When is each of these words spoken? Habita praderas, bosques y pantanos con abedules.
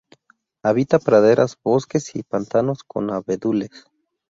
Habita 0.63 0.97
praderas, 0.97 1.55
bosques 1.63 2.15
y 2.15 2.23
pantanos 2.23 2.83
con 2.83 3.11
abedules. 3.11 3.85